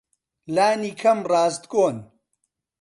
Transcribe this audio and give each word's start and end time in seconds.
لانیکەم 0.55 1.19
ڕاستگۆن. 1.31 1.97